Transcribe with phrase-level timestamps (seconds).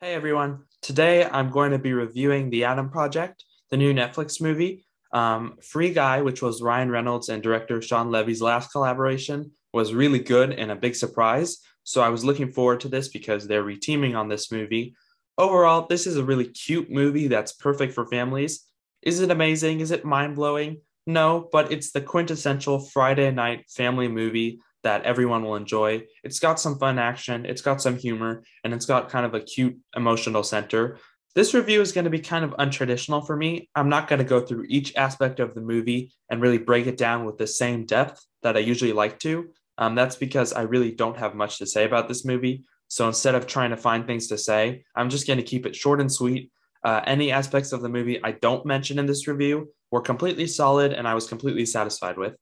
[0.00, 0.60] Hey everyone.
[0.80, 3.42] Today I'm going to be reviewing The Adam Project,
[3.72, 4.86] the new Netflix movie.
[5.12, 10.20] Um, Free Guy, which was Ryan Reynolds and director Shawn Levy's last collaboration, was really
[10.20, 11.58] good and a big surprise.
[11.82, 14.94] So I was looking forward to this because they're reteaming on this movie.
[15.36, 18.66] Overall, this is a really cute movie that's perfect for families.
[19.02, 19.80] Is it amazing?
[19.80, 20.80] Is it mind blowing?
[21.08, 26.04] No, but it's the quintessential Friday night family movie that everyone will enjoy.
[26.24, 29.40] It's got some fun action, it's got some humor, and it's got kind of a
[29.40, 30.98] cute emotional center.
[31.34, 33.68] This review is going to be kind of untraditional for me.
[33.74, 36.96] I'm not going to go through each aspect of the movie and really break it
[36.96, 39.50] down with the same depth that I usually like to.
[39.76, 42.64] Um, that's because I really don't have much to say about this movie.
[42.88, 45.76] So instead of trying to find things to say, I'm just going to keep it
[45.76, 46.50] short and sweet.
[46.82, 50.92] Uh, any aspects of the movie I don't mention in this review were completely solid
[50.92, 52.34] and I was completely satisfied with.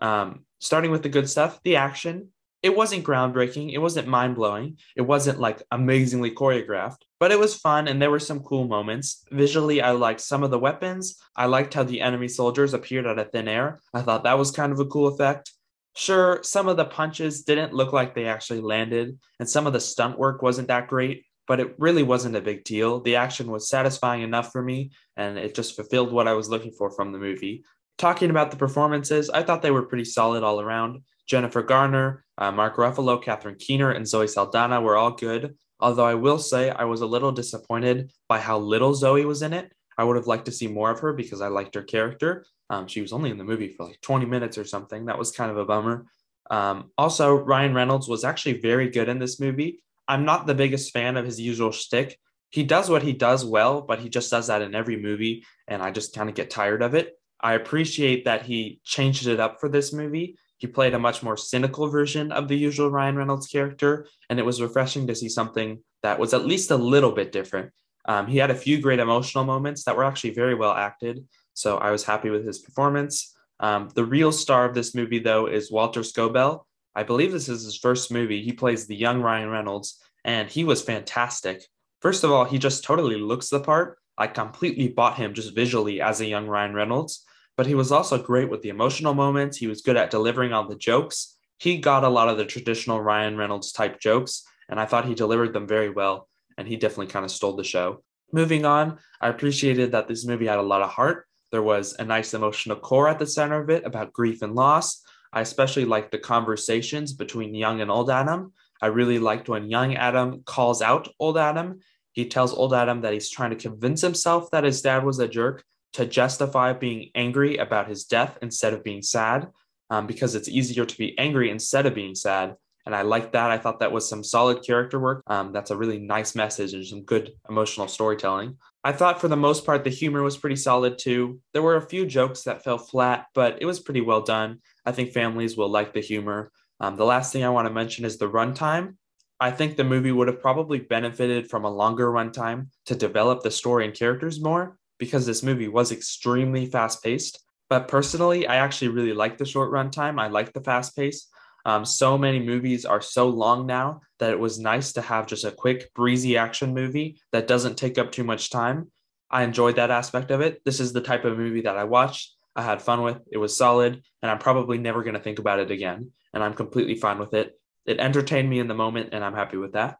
[0.00, 2.28] Um, starting with the good stuff, the action.
[2.62, 3.72] It wasn't groundbreaking.
[3.72, 4.76] It wasn't mind blowing.
[4.94, 9.24] It wasn't like amazingly choreographed, but it was fun and there were some cool moments.
[9.32, 11.18] Visually, I liked some of the weapons.
[11.34, 13.80] I liked how the enemy soldiers appeared out of thin air.
[13.94, 15.52] I thought that was kind of a cool effect.
[15.96, 19.80] Sure, some of the punches didn't look like they actually landed, and some of the
[19.80, 23.00] stunt work wasn't that great, but it really wasn't a big deal.
[23.00, 26.70] The action was satisfying enough for me, and it just fulfilled what I was looking
[26.70, 27.64] for from the movie.
[28.00, 31.02] Talking about the performances, I thought they were pretty solid all around.
[31.26, 35.54] Jennifer Garner, uh, Mark Ruffalo, Catherine Keener, and Zoe Saldana were all good.
[35.80, 39.52] Although I will say I was a little disappointed by how little Zoe was in
[39.52, 39.70] it.
[39.98, 42.46] I would have liked to see more of her because I liked her character.
[42.70, 45.04] Um, she was only in the movie for like 20 minutes or something.
[45.04, 46.06] That was kind of a bummer.
[46.50, 49.82] Um, also, Ryan Reynolds was actually very good in this movie.
[50.08, 52.18] I'm not the biggest fan of his usual shtick.
[52.48, 55.82] He does what he does well, but he just does that in every movie, and
[55.82, 57.19] I just kind of get tired of it.
[57.42, 60.36] I appreciate that he changed it up for this movie.
[60.58, 64.44] He played a much more cynical version of the usual Ryan Reynolds character, and it
[64.44, 67.72] was refreshing to see something that was at least a little bit different.
[68.04, 71.78] Um, he had a few great emotional moments that were actually very well acted, so
[71.78, 73.34] I was happy with his performance.
[73.58, 76.64] Um, the real star of this movie, though, is Walter Scobell.
[76.94, 78.42] I believe this is his first movie.
[78.42, 81.66] He plays the young Ryan Reynolds, and he was fantastic.
[82.02, 83.98] First of all, he just totally looks the part.
[84.18, 87.24] I completely bought him just visually as a young Ryan Reynolds
[87.60, 89.58] but he was also great with the emotional moments.
[89.58, 91.36] He was good at delivering on the jokes.
[91.58, 95.14] He got a lot of the traditional Ryan Reynolds type jokes, and I thought he
[95.14, 96.26] delivered them very well,
[96.56, 98.02] and he definitely kind of stole the show.
[98.32, 101.26] Moving on, I appreciated that this movie had a lot of heart.
[101.52, 105.02] There was a nice emotional core at the center of it about grief and loss.
[105.30, 108.54] I especially liked the conversations between young and old Adam.
[108.80, 111.80] I really liked when young Adam calls out old Adam.
[112.12, 115.28] He tells old Adam that he's trying to convince himself that his dad was a
[115.28, 115.62] jerk,
[115.92, 119.48] to justify being angry about his death instead of being sad,
[119.90, 122.56] um, because it's easier to be angry instead of being sad.
[122.86, 123.50] And I like that.
[123.50, 125.22] I thought that was some solid character work.
[125.26, 128.56] Um, that's a really nice message and some good emotional storytelling.
[128.82, 131.40] I thought for the most part, the humor was pretty solid too.
[131.52, 134.60] There were a few jokes that fell flat, but it was pretty well done.
[134.86, 136.50] I think families will like the humor.
[136.80, 138.96] Um, the last thing I want to mention is the runtime.
[139.38, 143.50] I think the movie would have probably benefited from a longer runtime to develop the
[143.50, 147.42] story and characters more because this movie was extremely fast paced.
[147.68, 150.20] But personally, I actually really like the short runtime.
[150.20, 151.26] I like the fast pace.
[151.64, 155.44] Um, so many movies are so long now that it was nice to have just
[155.44, 158.90] a quick, breezy action movie that doesn't take up too much time.
[159.30, 160.62] I enjoyed that aspect of it.
[160.64, 163.56] This is the type of movie that I watched, I had fun with, it was
[163.56, 166.10] solid, and I'm probably never going to think about it again.
[166.34, 167.58] And I'm completely fine with it.
[167.86, 169.98] It entertained me in the moment, and I'm happy with that.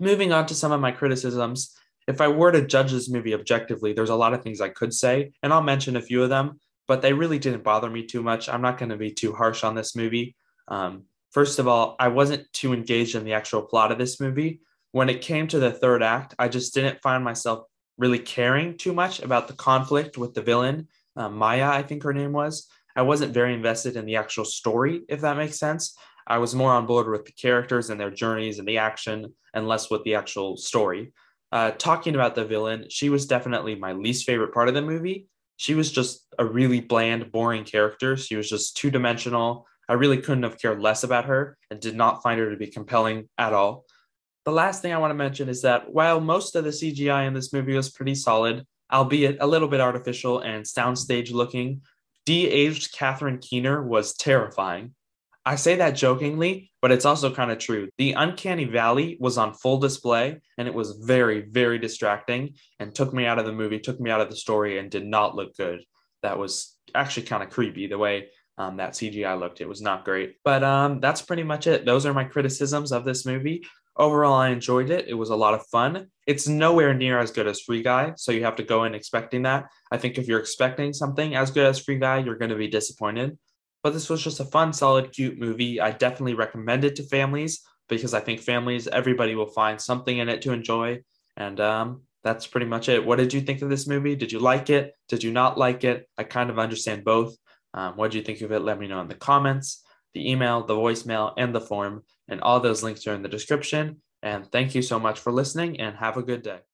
[0.00, 1.76] Moving on to some of my criticisms,
[2.10, 4.92] if I were to judge this movie objectively, there's a lot of things I could
[4.92, 8.20] say, and I'll mention a few of them, but they really didn't bother me too
[8.20, 8.48] much.
[8.48, 10.34] I'm not going to be too harsh on this movie.
[10.66, 14.60] Um, first of all, I wasn't too engaged in the actual plot of this movie.
[14.90, 17.64] When it came to the third act, I just didn't find myself
[17.96, 22.12] really caring too much about the conflict with the villain, uh, Maya, I think her
[22.12, 22.66] name was.
[22.96, 25.96] I wasn't very invested in the actual story, if that makes sense.
[26.26, 29.68] I was more on board with the characters and their journeys and the action and
[29.68, 31.12] less with the actual story
[31.52, 35.28] uh, talking about the villain, she was definitely my least favorite part of the movie.
[35.56, 38.16] She was just a really bland, boring character.
[38.16, 39.66] She was just two dimensional.
[39.88, 42.68] I really couldn't have cared less about her and did not find her to be
[42.68, 43.84] compelling at all.
[44.44, 47.34] The last thing I want to mention is that while most of the CGI in
[47.34, 51.82] this movie was pretty solid, albeit a little bit artificial and soundstage looking,
[52.24, 54.94] de aged Catherine Keener was terrifying.
[55.44, 57.88] I say that jokingly, but it's also kind of true.
[57.96, 63.14] The uncanny valley was on full display and it was very, very distracting and took
[63.14, 65.56] me out of the movie, took me out of the story, and did not look
[65.56, 65.80] good.
[66.22, 68.28] That was actually kind of creepy the way
[68.58, 69.62] um, that CGI looked.
[69.62, 70.36] It was not great.
[70.44, 71.86] But um, that's pretty much it.
[71.86, 73.64] Those are my criticisms of this movie.
[73.96, 75.08] Overall, I enjoyed it.
[75.08, 76.08] It was a lot of fun.
[76.26, 79.42] It's nowhere near as good as Free Guy, so you have to go in expecting
[79.42, 79.66] that.
[79.90, 82.68] I think if you're expecting something as good as Free Guy, you're going to be
[82.68, 83.38] disappointed.
[83.82, 85.80] But this was just a fun, solid, cute movie.
[85.80, 90.28] I definitely recommend it to families because I think families, everybody will find something in
[90.28, 91.00] it to enjoy.
[91.36, 93.04] And um, that's pretty much it.
[93.04, 94.14] What did you think of this movie?
[94.14, 94.94] Did you like it?
[95.08, 96.08] Did you not like it?
[96.18, 97.36] I kind of understand both.
[97.72, 98.60] Um, what did you think of it?
[98.60, 99.82] Let me know in the comments,
[100.14, 102.04] the email, the voicemail, and the form.
[102.28, 104.02] And all those links are in the description.
[104.22, 106.69] And thank you so much for listening and have a good day.